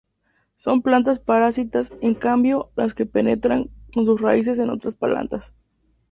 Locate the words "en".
2.01-2.15, 4.57-4.71